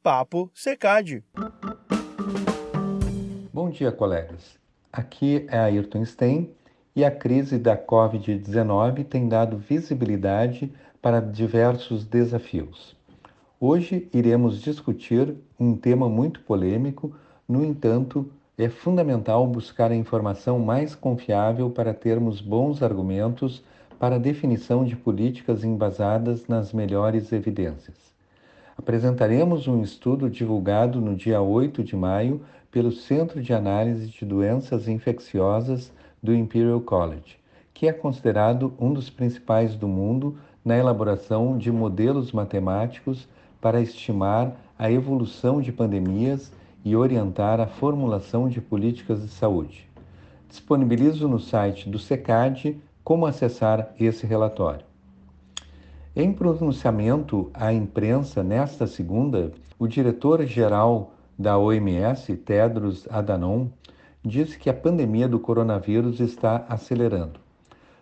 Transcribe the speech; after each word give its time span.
Papo 0.00 0.48
Secad. 0.54 1.24
Bom 3.52 3.68
dia, 3.68 3.90
colegas. 3.90 4.56
Aqui 4.92 5.44
é 5.48 5.58
Ayrton 5.58 6.04
Stein 6.04 6.50
e 6.94 7.04
a 7.04 7.10
crise 7.10 7.58
da 7.58 7.76
Covid-19 7.76 9.04
tem 9.04 9.28
dado 9.28 9.58
visibilidade 9.58 10.72
para 11.02 11.20
diversos 11.20 12.04
desafios. 12.04 12.96
Hoje 13.58 14.08
iremos 14.14 14.62
discutir 14.62 15.34
um 15.58 15.76
tema 15.76 16.08
muito 16.08 16.40
polêmico, 16.42 17.12
no 17.48 17.64
entanto, 17.64 18.30
é 18.56 18.68
fundamental 18.68 19.44
buscar 19.48 19.90
a 19.90 19.96
informação 19.96 20.60
mais 20.60 20.94
confiável 20.94 21.70
para 21.70 21.92
termos 21.92 22.40
bons 22.40 22.84
argumentos 22.84 23.64
para 23.98 24.14
a 24.14 24.20
definição 24.20 24.84
de 24.84 24.94
políticas 24.94 25.64
embasadas 25.64 26.46
nas 26.46 26.72
melhores 26.72 27.32
evidências. 27.32 28.17
Apresentaremos 28.78 29.66
um 29.66 29.82
estudo 29.82 30.30
divulgado 30.30 31.00
no 31.00 31.16
dia 31.16 31.42
8 31.42 31.82
de 31.82 31.96
maio 31.96 32.40
pelo 32.70 32.92
Centro 32.92 33.42
de 33.42 33.52
Análise 33.52 34.06
de 34.06 34.24
Doenças 34.24 34.86
Infecciosas 34.86 35.92
do 36.22 36.32
Imperial 36.32 36.80
College, 36.80 37.36
que 37.74 37.88
é 37.88 37.92
considerado 37.92 38.72
um 38.78 38.92
dos 38.92 39.10
principais 39.10 39.74
do 39.74 39.88
mundo 39.88 40.38
na 40.64 40.78
elaboração 40.78 41.58
de 41.58 41.72
modelos 41.72 42.30
matemáticos 42.30 43.28
para 43.60 43.80
estimar 43.80 44.56
a 44.78 44.90
evolução 44.90 45.60
de 45.60 45.72
pandemias 45.72 46.52
e 46.84 46.94
orientar 46.94 47.60
a 47.60 47.66
formulação 47.66 48.48
de 48.48 48.60
políticas 48.60 49.20
de 49.22 49.28
saúde. 49.28 49.88
Disponibilizo 50.48 51.26
no 51.26 51.40
site 51.40 51.90
do 51.90 51.98
SECAD 51.98 52.78
como 53.02 53.26
acessar 53.26 53.92
esse 53.98 54.24
relatório. 54.24 54.87
Em 56.20 56.32
pronunciamento 56.32 57.48
à 57.54 57.72
imprensa 57.72 58.42
nesta 58.42 58.88
segunda, 58.88 59.52
o 59.78 59.86
diretor-geral 59.86 61.12
da 61.38 61.56
OMS, 61.56 62.36
Tedros 62.38 63.06
Adhanom, 63.08 63.68
disse 64.24 64.58
que 64.58 64.68
a 64.68 64.74
pandemia 64.74 65.28
do 65.28 65.38
coronavírus 65.38 66.18
está 66.18 66.66
acelerando. 66.68 67.38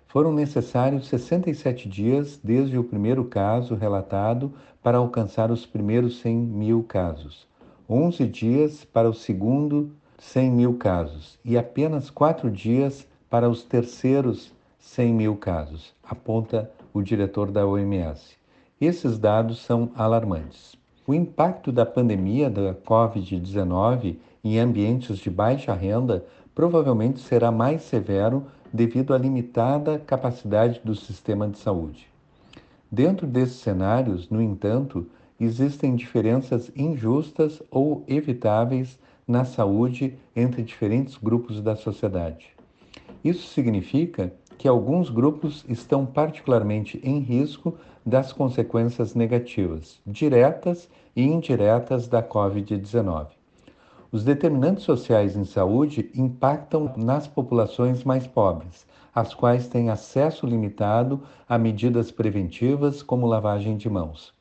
Foram 0.07 0.33
necessários 0.33 1.09
67 1.09 1.91
dias 1.91 2.41
desde 2.43 2.79
o 2.79 2.85
primeiro 2.85 3.23
caso 3.27 3.75
relatado 3.75 4.51
para 4.83 4.97
alcançar 4.97 5.51
os 5.51 5.67
primeiros 5.67 6.19
100 6.21 6.39
mil 6.39 6.83
casos, 6.85 7.47
11 7.87 8.27
dias 8.29 8.83
para 8.83 9.11
o 9.11 9.13
segundo 9.13 9.93
100 10.17 10.51
mil 10.53 10.73
casos 10.79 11.39
e 11.45 11.59
apenas 11.59 12.09
4 12.09 12.51
dias 12.51 13.07
para 13.29 13.47
os 13.47 13.63
terceiros 13.63 14.55
100 14.79 15.13
mil 15.13 15.37
casos, 15.37 15.93
aponta 16.03 16.71
o 16.97 17.03
diretor 17.03 17.51
da 17.51 17.67
OMS. 17.67 18.39
Esses 18.81 19.19
dados 19.19 19.59
são 19.59 19.91
alarmantes. 19.95 20.77
O 21.07 21.13
impacto 21.13 21.71
da 21.71 21.85
pandemia 21.85 22.49
da 22.49 22.75
Covid-19 22.75 24.17
em 24.43 24.59
ambientes 24.59 25.19
de 25.19 25.29
baixa 25.29 25.75
renda 25.75 26.25
provavelmente 26.55 27.21
será 27.21 27.53
mais 27.53 27.83
severo 27.83 28.47
devido 28.73 29.13
à 29.13 29.19
limitada 29.19 29.99
capacidade 29.99 30.81
do 30.83 30.95
sistema 30.95 31.47
de 31.47 31.59
saúde. 31.59 32.09
Dentro 32.91 33.27
desses 33.27 33.57
cenários, 33.57 34.31
no 34.31 34.41
entanto, 34.41 35.07
existem 35.39 35.95
diferenças 35.97 36.73
injustas 36.75 37.63
ou 37.71 38.05
evitáveis 38.09 38.99
na 39.29 39.45
saúde 39.45 40.17
entre 40.35 40.63
diferentes 40.63 41.19
grupos 41.19 41.61
da 41.61 41.77
sociedade. 41.77 42.57
Isso 43.23 43.49
significa 43.49 44.33
que 44.59 44.69
alguns 44.69 45.11
grupos 45.11 45.65
estão 45.69 46.07
particularmente 46.07 47.01
em 47.03 47.19
risco 47.19 47.75
das 48.05 48.33
consequências 48.33 49.15
negativas, 49.15 50.01
diretas 50.07 50.89
e 51.15 51.23
indiretas 51.23 52.09
da 52.09 52.23
Covid-19. 52.23 53.29
Os 54.13 54.23
determinantes 54.23 54.85
sociais 54.85 55.37
em 55.37 55.45
saúde 55.45 56.11
impactam 56.15 56.93
nas 56.97 57.27
populações 57.27 58.05
mais 58.05 58.27
pobres, 58.27 58.87
as 59.15 59.35
quais 59.35 59.67
têm 59.67 59.91
acesso 59.91 60.47
limitado 60.47 61.21
a 61.49 61.59
medidas 61.59 62.11
preventivas 62.11 63.03
como 63.03 63.27
lavagem 63.27 63.77
de 63.77 63.91
mãos. 63.91 64.33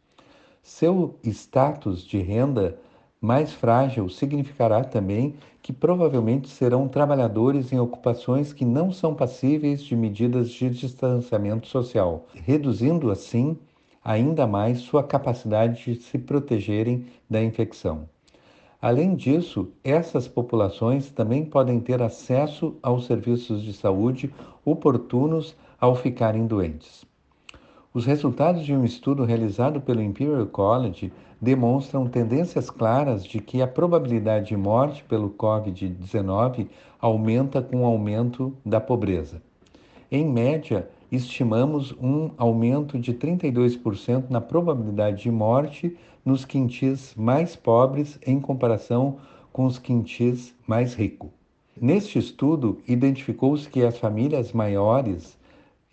Seu 0.62 1.16
status 1.24 2.06
de 2.06 2.20
renda 2.20 2.78
mais 3.26 3.52
frágil 3.52 4.08
significará 4.08 4.84
também 4.84 5.34
que 5.60 5.74
provavelmente 5.74 6.48
serão 6.48 6.88
trabalhadores 6.88 7.74
em 7.74 7.80
ocupações 7.80 8.54
que 8.54 8.64
não 8.64 8.92
são 8.92 9.16
passíveis 9.16 9.84
de 9.84 9.96
medidas 9.96 10.52
de 10.52 10.70
distanciamento 10.70 11.68
social, 11.68 12.28
reduzindo 12.36 13.10
assim 13.10 13.58
ainda 14.04 14.46
mais 14.46 14.78
sua 14.82 15.04
capacidade 15.04 15.84
de 15.84 15.96
se 15.96 16.20
protegerem 16.20 17.08
da 17.28 17.44
infecção. 17.44 18.08
Além 18.80 19.16
disso, 19.16 19.72
essas 19.84 20.28
populações 20.28 21.10
também 21.10 21.44
podem 21.44 21.80
ter 21.80 22.04
acesso 22.04 22.76
aos 22.84 23.08
serviços 23.08 23.64
de 23.64 23.74
saúde 23.74 24.32
oportunos 24.64 25.56
ao 25.82 25.96
ficarem 25.96 26.46
doentes. 26.46 27.04
Os 27.96 28.06
resultados 28.06 28.66
de 28.66 28.74
um 28.74 28.84
estudo 28.84 29.24
realizado 29.24 29.80
pelo 29.80 30.02
Imperial 30.02 30.46
College 30.48 31.14
demonstram 31.40 32.06
tendências 32.06 32.70
claras 32.70 33.24
de 33.24 33.40
que 33.40 33.62
a 33.62 33.68
probabilidade 33.68 34.48
de 34.48 34.58
morte 34.58 35.02
pelo 35.06 35.30
Covid-19 35.30 36.68
aumenta 37.00 37.62
com 37.62 37.84
o 37.84 37.86
aumento 37.86 38.54
da 38.66 38.82
pobreza. 38.82 39.42
Em 40.12 40.26
média, 40.26 40.90
estimamos 41.10 41.94
um 41.94 42.32
aumento 42.38 43.00
de 43.00 43.14
32% 43.14 44.26
na 44.30 44.42
probabilidade 44.42 45.24
de 45.24 45.32
morte 45.32 45.96
nos 46.26 46.44
quintis 46.44 47.16
mais 47.16 47.56
pobres 47.56 48.20
em 48.28 48.42
comparação 48.42 49.20
com 49.54 49.64
os 49.64 49.80
quintis 49.80 50.54
mais 50.68 50.94
ricos. 50.94 51.30
Neste 51.80 52.20
estudo, 52.20 52.78
identificou-se 52.86 53.70
que 53.70 53.86
as 53.86 53.98
famílias 53.98 54.52
maiores 54.52 55.38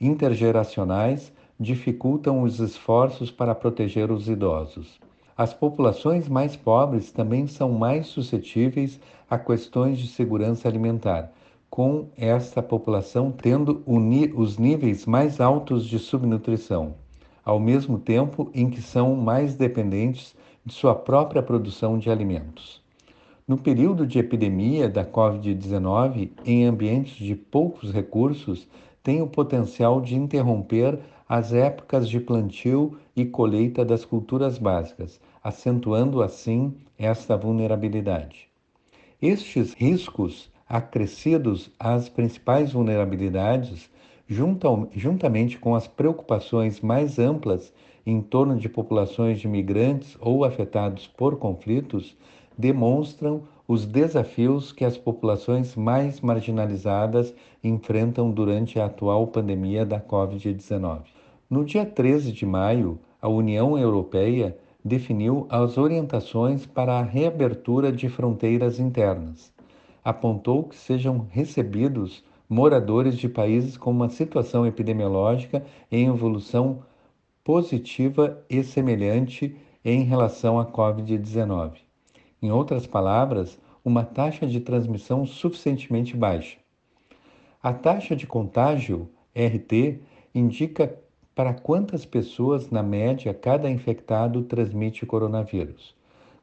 intergeracionais 0.00 1.32
dificultam 1.62 2.42
os 2.42 2.58
esforços 2.58 3.30
para 3.30 3.54
proteger 3.54 4.10
os 4.10 4.28
idosos. 4.28 5.00
As 5.36 5.54
populações 5.54 6.28
mais 6.28 6.56
pobres 6.56 7.10
também 7.10 7.46
são 7.46 7.72
mais 7.72 8.08
suscetíveis 8.08 9.00
a 9.30 9.38
questões 9.38 9.98
de 9.98 10.08
segurança 10.08 10.68
alimentar, 10.68 11.32
com 11.70 12.08
esta 12.18 12.62
população 12.62 13.32
tendo 13.32 13.82
os 13.86 14.58
níveis 14.58 15.06
mais 15.06 15.40
altos 15.40 15.86
de 15.86 15.98
subnutrição, 15.98 16.94
ao 17.42 17.58
mesmo 17.58 17.98
tempo 17.98 18.50
em 18.52 18.68
que 18.68 18.82
são 18.82 19.14
mais 19.16 19.54
dependentes 19.54 20.34
de 20.66 20.74
sua 20.74 20.94
própria 20.94 21.42
produção 21.42 21.98
de 21.98 22.10
alimentos. 22.10 22.82
No 23.48 23.56
período 23.56 24.06
de 24.06 24.18
epidemia 24.18 24.88
da 24.88 25.04
Covid-19, 25.04 26.30
em 26.44 26.66
ambientes 26.66 27.16
de 27.16 27.34
poucos 27.34 27.90
recursos, 27.90 28.68
tem 29.02 29.20
o 29.20 29.26
potencial 29.26 30.00
de 30.00 30.14
interromper 30.14 30.98
as 31.34 31.54
épocas 31.54 32.10
de 32.10 32.20
plantio 32.20 32.98
e 33.16 33.24
colheita 33.24 33.86
das 33.86 34.04
culturas 34.04 34.58
básicas, 34.58 35.18
acentuando 35.42 36.22
assim 36.22 36.74
esta 36.98 37.38
vulnerabilidade. 37.38 38.50
Estes 39.18 39.72
riscos 39.72 40.52
acrescidos 40.68 41.70
às 41.80 42.06
principais 42.06 42.74
vulnerabilidades, 42.74 43.88
juntamente 44.28 45.58
com 45.58 45.74
as 45.74 45.88
preocupações 45.88 46.82
mais 46.82 47.18
amplas 47.18 47.72
em 48.04 48.20
torno 48.20 48.58
de 48.58 48.68
populações 48.68 49.40
de 49.40 49.48
migrantes 49.48 50.18
ou 50.20 50.44
afetados 50.44 51.06
por 51.06 51.38
conflitos, 51.38 52.14
demonstram 52.58 53.44
os 53.66 53.86
desafios 53.86 54.70
que 54.70 54.84
as 54.84 54.98
populações 54.98 55.74
mais 55.76 56.20
marginalizadas 56.20 57.34
enfrentam 57.64 58.30
durante 58.30 58.78
a 58.78 58.84
atual 58.84 59.28
pandemia 59.28 59.86
da 59.86 59.98
Covid-19. 59.98 61.21
No 61.52 61.66
dia 61.66 61.84
13 61.84 62.32
de 62.32 62.46
maio, 62.46 62.98
a 63.20 63.28
União 63.28 63.78
Europeia 63.78 64.56
definiu 64.82 65.46
as 65.50 65.76
orientações 65.76 66.64
para 66.64 66.94
a 66.94 67.02
reabertura 67.02 67.92
de 67.92 68.08
fronteiras 68.08 68.80
internas. 68.80 69.52
Apontou 70.02 70.64
que 70.64 70.74
sejam 70.74 71.26
recebidos 71.28 72.24
moradores 72.48 73.18
de 73.18 73.28
países 73.28 73.76
com 73.76 73.90
uma 73.90 74.08
situação 74.08 74.66
epidemiológica 74.66 75.62
em 75.90 76.06
evolução 76.06 76.84
positiva 77.44 78.42
e 78.48 78.64
semelhante 78.64 79.54
em 79.84 80.04
relação 80.04 80.58
à 80.58 80.64
Covid-19. 80.64 81.72
Em 82.40 82.50
outras 82.50 82.86
palavras, 82.86 83.60
uma 83.84 84.04
taxa 84.04 84.46
de 84.46 84.58
transmissão 84.58 85.26
suficientemente 85.26 86.16
baixa. 86.16 86.56
A 87.62 87.74
taxa 87.74 88.16
de 88.16 88.26
contágio, 88.26 89.10
RT, 89.36 90.00
indica 90.34 91.01
para 91.34 91.54
quantas 91.54 92.04
pessoas, 92.04 92.70
na 92.70 92.82
média, 92.82 93.32
cada 93.32 93.70
infectado 93.70 94.42
transmite 94.42 95.06
coronavírus. 95.06 95.94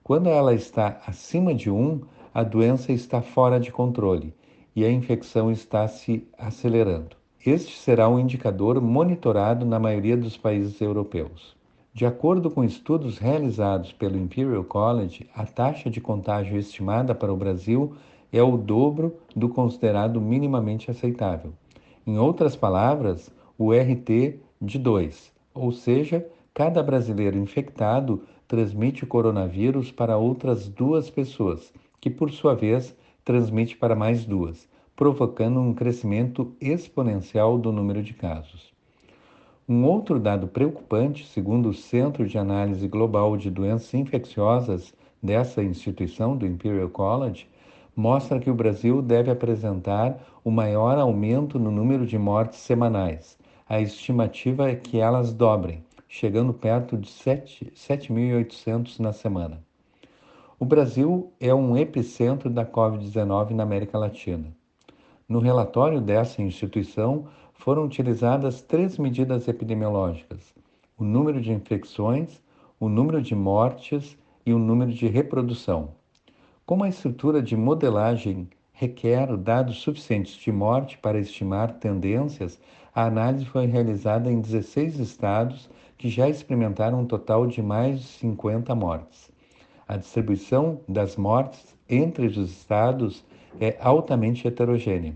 Quando 0.03 0.29
ela 0.29 0.53
está 0.53 0.99
acima 1.05 1.53
de 1.53 1.69
1, 1.69 2.01
a 2.33 2.43
doença 2.43 2.91
está 2.91 3.21
fora 3.21 3.59
de 3.59 3.71
controle 3.71 4.33
e 4.75 4.83
a 4.83 4.91
infecção 4.91 5.51
está 5.51 5.87
se 5.87 6.27
acelerando. 6.37 7.15
Este 7.45 7.77
será 7.77 8.09
um 8.09 8.19
indicador 8.19 8.81
monitorado 8.81 9.65
na 9.65 9.79
maioria 9.79 10.17
dos 10.17 10.35
países 10.35 10.81
europeus. 10.81 11.55
De 11.93 12.05
acordo 12.05 12.49
com 12.49 12.63
estudos 12.63 13.17
realizados 13.17 13.91
pelo 13.91 14.17
Imperial 14.17 14.63
College, 14.63 15.29
a 15.35 15.45
taxa 15.45 15.89
de 15.89 16.01
contágio 16.01 16.57
estimada 16.57 17.13
para 17.13 17.31
o 17.31 17.37
Brasil 17.37 17.93
é 18.31 18.41
o 18.41 18.57
dobro 18.57 19.15
do 19.35 19.49
considerado 19.49 20.21
minimamente 20.21 20.89
aceitável. 20.89 21.53
Em 22.05 22.17
outras 22.17 22.55
palavras, 22.55 23.31
o 23.57 23.71
RT 23.71 24.39
de 24.61 24.77
2, 24.77 25.31
ou 25.53 25.71
seja, 25.71 26.25
cada 26.53 26.83
brasileiro 26.83 27.37
infectado 27.37 28.23
transmite 28.47 29.03
o 29.03 29.07
coronavírus 29.07 29.91
para 29.91 30.17
outras 30.17 30.67
duas 30.67 31.09
pessoas, 31.09 31.73
que 32.01 32.09
por 32.09 32.31
sua 32.31 32.55
vez 32.55 32.95
transmite 33.23 33.77
para 33.77 33.95
mais 33.95 34.25
duas, 34.25 34.67
provocando 34.95 35.59
um 35.59 35.73
crescimento 35.73 36.53
exponencial 36.59 37.57
do 37.57 37.71
número 37.71 38.03
de 38.03 38.13
casos. 38.13 38.73
Um 39.67 39.85
outro 39.85 40.19
dado 40.19 40.47
preocupante, 40.47 41.25
segundo 41.27 41.69
o 41.69 41.73
Centro 41.73 42.27
de 42.27 42.37
Análise 42.37 42.87
Global 42.87 43.37
de 43.37 43.49
Doenças 43.49 43.93
Infecciosas 43.93 44.93
dessa 45.23 45.63
instituição, 45.63 46.35
do 46.35 46.45
Imperial 46.45 46.89
College, 46.89 47.47
mostra 47.95 48.39
que 48.39 48.49
o 48.49 48.55
Brasil 48.55 49.01
deve 49.01 49.31
apresentar 49.31 50.19
o 50.43 50.51
maior 50.51 50.97
aumento 50.97 51.57
no 51.57 51.71
número 51.71 52.05
de 52.05 52.17
mortes 52.17 52.59
semanais. 52.59 53.38
A 53.69 53.79
estimativa 53.79 54.67
é 54.67 54.75
que 54.75 54.97
elas 54.97 55.31
dobrem, 55.31 55.83
chegando 56.07 56.51
perto 56.51 56.97
de 56.97 57.07
7.800 57.07 58.97
na 58.97 59.13
semana. 59.13 59.63
O 60.59 60.65
Brasil 60.65 61.31
é 61.39 61.53
um 61.53 61.77
epicentro 61.77 62.49
da 62.49 62.65
Covid-19 62.65 63.51
na 63.51 63.61
América 63.61 63.95
Latina. 63.95 64.47
No 65.27 65.37
relatório 65.37 66.01
dessa 66.01 66.41
instituição, 66.41 67.27
foram 67.53 67.85
utilizadas 67.85 68.59
três 68.59 68.97
medidas 68.97 69.47
epidemiológicas: 69.47 70.51
o 70.97 71.03
número 71.03 71.39
de 71.39 71.51
infecções, 71.51 72.41
o 72.79 72.89
número 72.89 73.21
de 73.21 73.35
mortes 73.35 74.17
e 74.47 74.51
o 74.51 74.57
número 74.57 74.91
de 74.91 75.05
reprodução. 75.05 75.91
Como 76.65 76.83
a 76.83 76.89
estrutura 76.89 77.39
de 77.39 77.55
modelagem 77.55 78.49
requer 78.73 79.37
dados 79.37 79.77
suficientes 79.77 80.33
de 80.33 80.51
morte 80.51 80.97
para 80.97 81.19
estimar 81.19 81.73
tendências, 81.73 82.59
a 82.99 83.05
análise 83.05 83.45
foi 83.45 83.65
realizada 83.65 84.29
em 84.29 84.41
16 84.41 84.99
estados 84.99 85.69
que 85.97 86.09
já 86.09 86.27
experimentaram 86.27 86.99
um 86.99 87.05
total 87.05 87.47
de 87.47 87.61
mais 87.61 87.99
de 87.99 88.05
50 88.05 88.75
mortes. 88.75 89.31
A 89.87 89.95
distribuição 89.95 90.81
das 90.87 91.15
mortes 91.15 91.75
entre 91.89 92.27
os 92.27 92.37
estados 92.37 93.23
é 93.59 93.77
altamente 93.79 94.47
heterogênea 94.47 95.15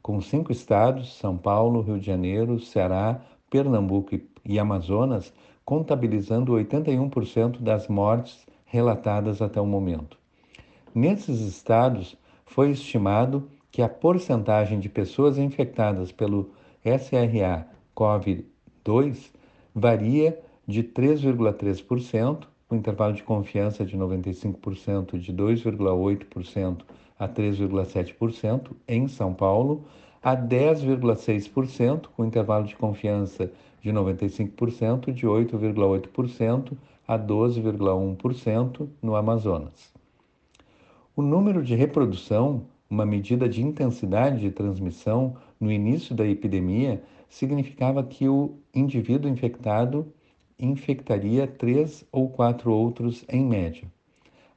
com 0.00 0.20
cinco 0.20 0.52
estados, 0.52 1.16
São 1.16 1.34
Paulo, 1.34 1.80
Rio 1.80 1.98
de 1.98 2.04
Janeiro, 2.04 2.60
Ceará, 2.60 3.22
Pernambuco 3.48 4.14
e 4.44 4.58
Amazonas, 4.58 5.32
contabilizando 5.64 6.52
81% 6.52 7.58
das 7.58 7.88
mortes 7.88 8.46
relatadas 8.66 9.40
até 9.40 9.58
o 9.58 9.66
momento. 9.66 10.18
Nesses 10.94 11.40
estados, 11.40 12.18
foi 12.44 12.70
estimado 12.70 13.48
que 13.72 13.80
a 13.80 13.88
porcentagem 13.88 14.78
de 14.78 14.90
pessoas 14.90 15.38
infectadas 15.38 16.12
pelo 16.12 16.50
SRA-CoV-2 16.84 19.30
varia 19.74 20.38
de 20.66 20.82
3,3%, 20.82 22.44
com 22.68 22.76
intervalo 22.76 23.14
de 23.14 23.22
confiança 23.22 23.84
de 23.84 23.96
95% 23.96 25.18
de 25.18 25.32
2,8% 25.32 26.82
a 27.18 27.28
3,7% 27.28 28.70
em 28.88 29.08
São 29.08 29.32
Paulo, 29.32 29.84
a 30.22 30.36
10,6%, 30.36 32.06
com 32.16 32.24
intervalo 32.24 32.66
de 32.66 32.76
confiança 32.76 33.50
de 33.82 33.92
95% 33.92 35.12
de 35.12 35.26
8,8% 35.26 36.72
a 37.06 37.18
12,1% 37.18 38.88
no 39.02 39.14
Amazonas. 39.14 39.92
O 41.14 41.22
número 41.22 41.62
de 41.62 41.74
reprodução, 41.74 42.64
uma 42.88 43.04
medida 43.04 43.48
de 43.48 43.62
intensidade 43.62 44.40
de 44.40 44.50
transmissão 44.50 45.36
no 45.64 45.72
início 45.72 46.14
da 46.14 46.26
epidemia, 46.26 47.02
significava 47.26 48.04
que 48.04 48.28
o 48.28 48.58
indivíduo 48.74 49.30
infectado 49.30 50.12
infectaria 50.58 51.46
três 51.46 52.06
ou 52.12 52.28
quatro 52.28 52.70
outros 52.70 53.24
em 53.28 53.42
média. 53.42 53.90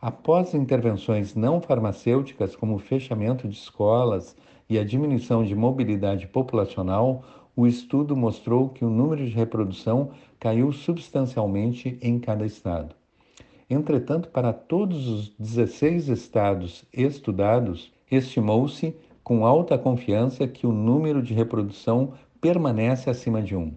Após 0.02 0.54
intervenções 0.54 1.34
não 1.34 1.62
farmacêuticas, 1.62 2.56
como 2.58 2.76
o 2.76 2.80
fechamento 2.80 3.48
de 3.48 3.56
escolas 3.56 4.36
e 4.70 4.78
a 4.78 4.84
diminuição 4.84 5.46
de 5.46 5.56
mobilidade 5.56 6.28
populacional, 6.28 7.24
o 7.56 7.66
estudo 7.66 8.16
mostrou 8.16 8.70
que 8.70 8.84
o 8.84 8.90
número 8.90 9.26
de 9.26 9.32
reprodução 9.32 10.12
caiu 10.38 10.72
substancialmente 10.74 11.98
em 12.02 12.20
cada 12.20 12.46
estado. 12.46 12.94
Entretanto, 13.70 14.28
para 14.30 14.52
todos 14.52 15.08
os 15.08 15.30
16 15.40 16.10
estados 16.10 16.86
estudados, 16.94 17.92
estimou-se 18.12 18.94
com 19.28 19.46
alta 19.46 19.78
confiança 19.78 20.48
que 20.48 20.66
o 20.66 20.72
número 20.72 21.22
de 21.22 21.34
reprodução 21.34 22.14
permanece 22.40 23.10
acima 23.10 23.42
de 23.42 23.58
1 23.58 23.74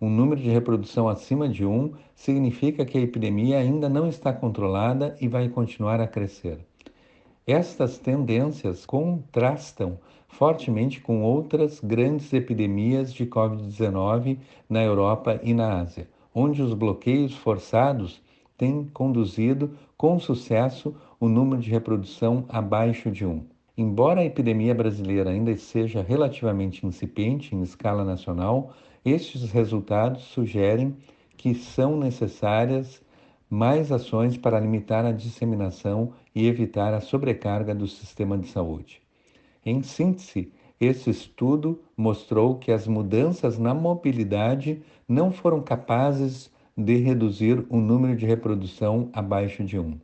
um 0.00 0.08
número 0.08 0.40
de 0.40 0.48
reprodução 0.48 1.08
acima 1.08 1.48
de 1.48 1.66
1 1.66 1.90
significa 2.14 2.84
que 2.84 2.96
a 2.96 3.00
epidemia 3.00 3.58
ainda 3.58 3.88
não 3.88 4.06
está 4.06 4.32
controlada 4.32 5.16
e 5.20 5.26
vai 5.26 5.48
continuar 5.48 6.00
a 6.00 6.06
crescer. 6.06 6.60
Estas 7.44 7.98
tendências 7.98 8.86
contrastam 8.86 9.98
fortemente 10.28 11.00
com 11.00 11.20
outras 11.24 11.80
grandes 11.80 12.32
epidemias 12.32 13.12
de 13.12 13.26
Covid-19 13.26 14.38
na 14.68 14.84
Europa 14.84 15.40
e 15.42 15.52
na 15.52 15.80
Ásia, 15.80 16.08
onde 16.32 16.62
os 16.62 16.72
bloqueios 16.72 17.34
forçados 17.34 18.22
têm 18.56 18.84
conduzido 18.84 19.72
com 19.96 20.20
sucesso 20.20 20.94
o 21.18 21.28
número 21.28 21.60
de 21.60 21.72
reprodução 21.72 22.44
abaixo 22.48 23.10
de 23.10 23.26
1. 23.26 23.55
Embora 23.78 24.22
a 24.22 24.24
epidemia 24.24 24.74
brasileira 24.74 25.28
ainda 25.28 25.54
seja 25.56 26.00
relativamente 26.00 26.86
incipiente 26.86 27.54
em 27.54 27.60
escala 27.60 28.04
nacional, 28.04 28.72
estes 29.04 29.50
resultados 29.50 30.22
sugerem 30.22 30.96
que 31.36 31.54
são 31.54 31.94
necessárias 31.98 33.02
mais 33.50 33.92
ações 33.92 34.38
para 34.38 34.58
limitar 34.58 35.04
a 35.04 35.12
disseminação 35.12 36.14
e 36.34 36.46
evitar 36.46 36.94
a 36.94 37.02
sobrecarga 37.02 37.74
do 37.74 37.86
sistema 37.86 38.38
de 38.38 38.48
saúde. 38.48 39.02
Em 39.64 39.82
síntese, 39.82 40.50
esse 40.80 41.10
estudo 41.10 41.78
mostrou 41.94 42.56
que 42.56 42.72
as 42.72 42.86
mudanças 42.86 43.58
na 43.58 43.74
mobilidade 43.74 44.82
não 45.06 45.30
foram 45.30 45.60
capazes 45.60 46.50
de 46.74 46.96
reduzir 46.96 47.64
o 47.68 47.76
número 47.78 48.16
de 48.16 48.24
reprodução 48.24 49.10
abaixo 49.12 49.62
de 49.62 49.78
1. 49.78 49.98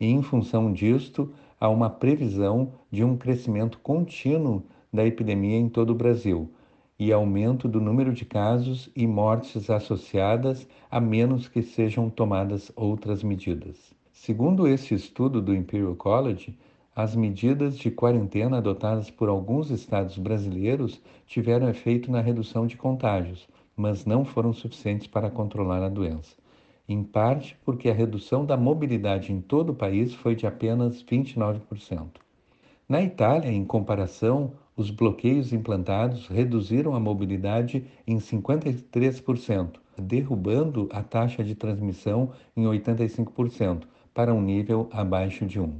E, 0.00 0.06
em 0.06 0.22
função 0.22 0.72
disto, 0.72 1.30
há 1.60 1.68
uma 1.68 1.90
previsão 1.90 2.72
de 2.90 3.04
um 3.04 3.16
crescimento 3.16 3.78
contínuo 3.80 4.64
da 4.90 5.06
epidemia 5.06 5.58
em 5.58 5.68
todo 5.68 5.90
o 5.90 5.94
Brasil, 5.94 6.50
e 6.98 7.12
aumento 7.12 7.68
do 7.68 7.80
número 7.80 8.12
de 8.12 8.24
casos 8.24 8.90
e 8.96 9.06
mortes 9.06 9.70
associadas, 9.70 10.66
a 10.90 11.00
menos 11.00 11.48
que 11.48 11.62
sejam 11.62 12.10
tomadas 12.10 12.72
outras 12.74 13.22
medidas. 13.22 13.94
Segundo 14.10 14.66
este 14.66 14.94
estudo 14.94 15.40
do 15.40 15.54
Imperial 15.54 15.94
College, 15.96 16.58
as 16.94 17.16
medidas 17.16 17.78
de 17.78 17.90
quarentena 17.90 18.58
adotadas 18.58 19.10
por 19.10 19.28
alguns 19.28 19.70
estados 19.70 20.18
brasileiros 20.18 21.00
tiveram 21.26 21.68
efeito 21.68 22.10
na 22.10 22.20
redução 22.20 22.66
de 22.66 22.76
contágios, 22.76 23.48
mas 23.74 24.04
não 24.04 24.24
foram 24.24 24.52
suficientes 24.52 25.06
para 25.06 25.30
controlar 25.30 25.82
a 25.82 25.88
doença. 25.88 26.36
Em 26.92 27.04
parte 27.04 27.56
porque 27.64 27.88
a 27.88 27.94
redução 27.94 28.44
da 28.44 28.56
mobilidade 28.56 29.32
em 29.32 29.40
todo 29.40 29.70
o 29.70 29.74
país 29.76 30.12
foi 30.12 30.34
de 30.34 30.44
apenas 30.44 31.04
29%. 31.04 32.08
Na 32.88 33.00
Itália, 33.00 33.48
em 33.48 33.64
comparação, 33.64 34.54
os 34.76 34.90
bloqueios 34.90 35.52
implantados 35.52 36.26
reduziram 36.26 36.96
a 36.96 36.98
mobilidade 36.98 37.86
em 38.04 38.16
53%, 38.16 39.74
derrubando 39.96 40.88
a 40.90 41.00
taxa 41.00 41.44
de 41.44 41.54
transmissão 41.54 42.32
em 42.56 42.64
85%, 42.64 43.84
para 44.12 44.34
um 44.34 44.42
nível 44.42 44.88
abaixo 44.90 45.46
de 45.46 45.60
1. 45.60 45.72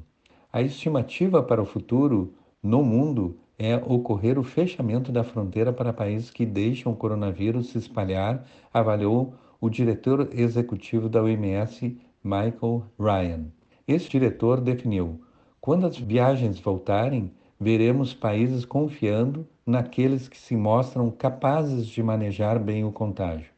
A 0.52 0.62
estimativa 0.62 1.42
para 1.42 1.60
o 1.60 1.66
futuro 1.66 2.34
no 2.62 2.84
mundo 2.84 3.36
é 3.58 3.74
ocorrer 3.74 4.38
o 4.38 4.44
fechamento 4.44 5.10
da 5.10 5.24
fronteira 5.24 5.72
para 5.72 5.92
países 5.92 6.30
que 6.30 6.46
deixam 6.46 6.92
o 6.92 6.96
coronavírus 6.96 7.70
se 7.70 7.78
espalhar, 7.78 8.46
avaliou 8.72 9.34
o 9.60 9.68
diretor 9.68 10.30
executivo 10.32 11.08
da 11.08 11.22
OMS, 11.22 11.96
Michael 12.24 12.84
Ryan. 12.98 13.46
Esse 13.86 14.08
diretor 14.08 14.60
definiu: 14.60 15.20
quando 15.60 15.86
as 15.86 15.98
viagens 15.98 16.58
voltarem, 16.58 17.30
veremos 17.60 18.14
países 18.14 18.64
confiando 18.64 19.46
naqueles 19.66 20.28
que 20.28 20.38
se 20.38 20.56
mostram 20.56 21.10
capazes 21.10 21.86
de 21.86 22.02
manejar 22.02 22.58
bem 22.58 22.84
o 22.84 22.90
contágio. 22.90 23.50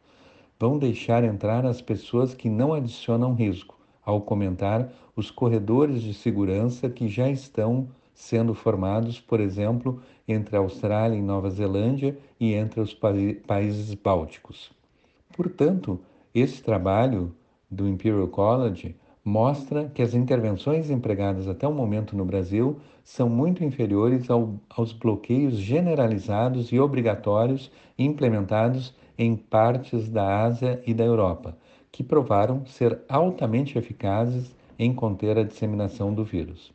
Vão 0.59 0.79
deixar 0.79 1.23
entrar 1.23 1.65
as 1.65 1.81
pessoas 1.81 2.35
que 2.35 2.49
não 2.49 2.75
adicionam 2.75 3.35
risco, 3.35 3.79
ao 4.05 4.21
comentar 4.21 4.93
os 5.15 5.31
corredores 5.31 6.03
de 6.03 6.13
segurança 6.13 6.91
que 6.91 7.09
já 7.09 7.29
estão 7.29 7.89
sendo 8.13 8.55
formados, 8.55 9.21
por 9.21 9.41
exemplo, 9.41 10.03
entre 10.27 10.57
a 10.57 10.61
Austrália 10.61 11.17
e 11.17 11.23
Nova 11.23 11.51
Zelândia 11.51 12.19
e 12.39 12.55
entre 12.55 12.81
os 12.81 12.93
pa 12.93 13.11
países 13.47 13.95
bálticos. 13.95 14.71
Portanto, 15.33 16.01
Esse 16.35 16.63
trabalho 16.63 17.35
do 17.71 17.87
Imperial 17.87 18.27
College 18.29 18.97
mostra 19.23 19.91
que 19.95 20.01
as 20.01 20.15
intervenções 20.15 20.89
empregadas 20.89 21.47
até 21.47 21.69
o 21.69 21.73
momento 21.73 22.17
no 22.17 22.25
Brasil 22.25 22.79
são 23.05 23.29
muito 23.29 23.63
inferiores 23.63 24.31
ao, 24.31 24.55
aos 24.71 24.95
bloqueios 24.95 25.55
generalizados 25.55 26.73
e 26.73 26.81
obrigatórios 26.81 27.71
implementados 27.99 28.95
em 29.19 29.37
partes 29.37 30.09
da 30.09 30.43
Ásia 30.43 30.83
e 30.87 30.95
da 30.95 31.05
Europa, 31.05 31.57
que 31.91 32.03
provaram 32.03 32.65
ser 32.65 32.99
altamente 33.07 33.77
eficazes 33.77 34.57
em 34.79 34.95
conter 34.95 35.37
a 35.37 35.45
disseminação 35.45 36.15
do 36.15 36.25
vírus. 36.25 36.73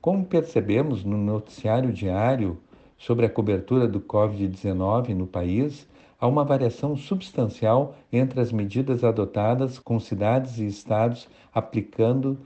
Como 0.00 0.24
percebemos 0.24 1.04
no 1.04 1.16
noticiário 1.16 1.92
diário 1.92 2.58
sobre 2.98 3.24
a 3.24 3.30
cobertura 3.30 3.86
do 3.86 4.00
Covid-19 4.00 5.14
no 5.14 5.26
país, 5.26 5.88
há 6.20 6.26
uma 6.26 6.44
variação 6.44 6.96
substancial 6.96 7.96
entre 8.12 8.40
as 8.40 8.52
medidas 8.52 9.02
adotadas 9.02 9.78
com 9.78 9.98
cidades 9.98 10.58
e 10.58 10.66
estados 10.66 11.28
aplicando 11.52 12.38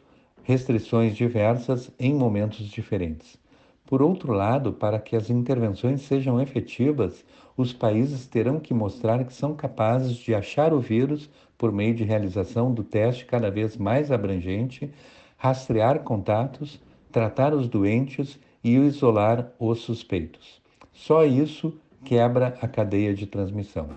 restrições 0.45 1.17
diversas 1.17 1.91
em 1.99 2.15
momentos 2.15 2.67
diferentes. 2.69 3.37
Por 3.87 4.01
outro 4.01 4.33
lado, 4.33 4.73
para 4.73 4.99
que 4.99 5.17
as 5.17 5.29
intervenções 5.29 6.03
sejam 6.03 6.41
efetivas, 6.41 7.25
os 7.57 7.73
países 7.73 8.27
terão 8.27 8.59
que 8.59 8.73
mostrar 8.73 9.25
que 9.25 9.33
são 9.33 9.55
capazes 9.55 10.17
de 10.17 10.35
achar 10.35 10.73
o 10.73 10.81
vírus 10.81 11.29
por 11.59 11.71
meio 11.71 11.95
de 11.95 12.05
realização 12.05 12.73
do 12.73 12.83
teste 12.83 13.27
cada 13.27 13.51
vez 13.51 13.77
mais 13.77 14.11
abrangente, 14.11 14.91
rastrear 15.37 16.01
contatos, 16.01 16.81
tratar 17.13 17.55
os 17.55 17.69
doentes 17.69 18.39
e 18.63 18.75
isolar 18.75 19.53
os 19.59 19.81
suspeitos. 19.81 20.63
Só 20.93 21.25
isso 21.25 21.79
quebra 22.05 22.57
a 22.61 22.69
cadeia 22.69 23.15
de 23.15 23.27
transmissão. 23.27 23.89